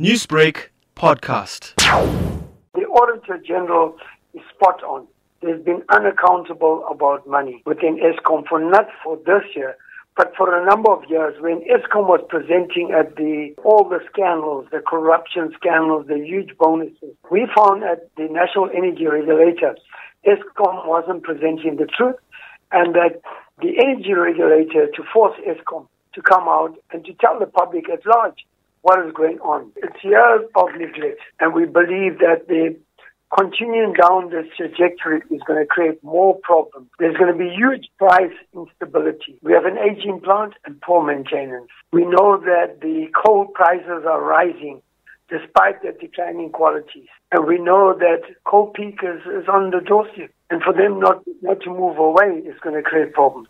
[0.00, 1.76] Newsbreak podcast.
[2.74, 3.96] The Auditor General
[4.34, 5.06] is spot on.
[5.40, 9.76] There's been unaccountable about money within Eskom for not for this year,
[10.16, 14.66] but for a number of years when Eskom was presenting at the all the scandals,
[14.72, 17.14] the corruption scandals, the huge bonuses.
[17.30, 19.76] We found at the National Energy Regulator,
[20.26, 22.16] Eskom wasn't presenting the truth
[22.72, 23.20] and that
[23.62, 28.04] the energy regulator to force Eskom to come out and to tell the public at
[28.04, 28.44] large
[28.84, 29.72] what is going on.
[29.76, 32.76] It's years of neglect, and we believe that the
[33.36, 36.88] continuing down this trajectory is going to create more problems.
[36.98, 39.40] There's going to be huge price instability.
[39.42, 41.70] We have an aging plant and poor maintenance.
[41.92, 44.82] We know that the coal prices are rising
[45.30, 47.08] despite the declining qualities.
[47.32, 50.30] And we know that coal peak is, is on the doorstep.
[50.50, 53.48] And for them not, not to move away is going to create problems.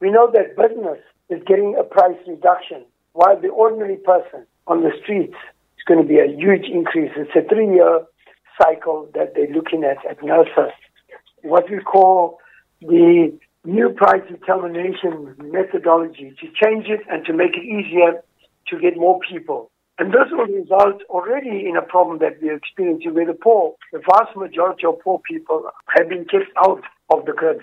[0.00, 0.98] We know that business
[1.30, 5.36] is getting a price reduction while the ordinary person on the streets
[5.76, 7.12] is going to be a huge increase.
[7.16, 8.04] It's a three year
[8.60, 10.70] cycle that they're looking at at NERSA.
[11.42, 12.38] What we call
[12.80, 18.22] the new price determination methodology to change it and to make it easier
[18.68, 19.70] to get more people.
[19.98, 24.00] And this will result already in a problem that we're experiencing where the poor, the
[24.00, 27.60] vast majority of poor people have been kept out of the grid.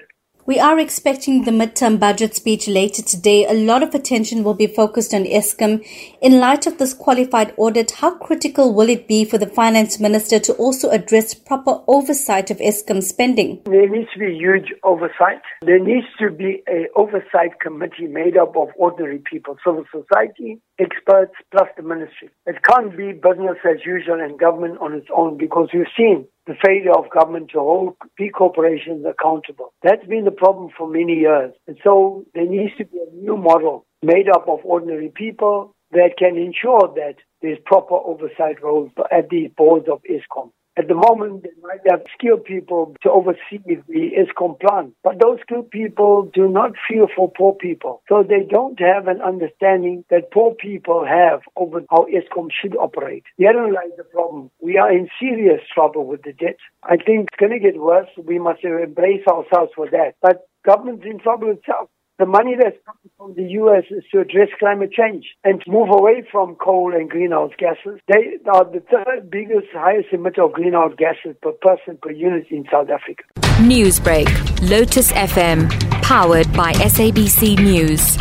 [0.49, 3.45] We are expecting the midterm budget speech later today.
[3.45, 5.85] A lot of attention will be focused on Eskom.
[6.21, 10.39] In light of this qualified audit, how critical will it be for the finance minister
[10.39, 13.61] to also address proper oversight of Eskom spending?
[13.65, 15.43] There needs to be huge oversight.
[15.61, 21.33] There needs to be an oversight committee made up of ordinary people, civil society, experts,
[21.51, 22.31] plus the ministry.
[22.47, 26.55] It can't be business as usual and government on its own because we've seen the
[26.65, 29.71] failure of government to hold big corporations accountable.
[29.83, 31.53] That's been the problem for many years.
[31.67, 36.15] And so there needs to be a new model made up of ordinary people that
[36.17, 40.49] can ensure that there's proper oversight roles at the boards of Eskom.
[40.79, 45.39] At the moment, they might have skilled people to oversee the Eskom plan, but those
[45.41, 48.01] skilled people do not feel for poor people.
[48.07, 53.25] So they don't have an understanding that poor people have over how Eskom should operate.
[53.37, 54.51] Therein lies the problem.
[54.61, 56.55] We are in serious trouble with the debt.
[56.81, 58.07] I think it's going to get worse.
[58.15, 60.13] We must embrace ourselves for that.
[60.21, 61.89] But government's in trouble itself.
[62.19, 63.85] The money that's coming from the U.S.
[63.91, 68.01] is to address climate change and move away from coal and greenhouse gases.
[68.09, 72.65] They are the third biggest, highest emitter of greenhouse gases per person per unit in
[72.69, 73.23] South Africa.
[73.61, 74.27] Newsbreak,
[74.69, 75.69] Lotus FM,
[76.01, 78.17] powered by SABC News.